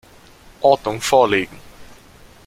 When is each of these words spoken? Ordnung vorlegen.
Ordnung 0.61 0.99
vorlegen. 1.01 1.59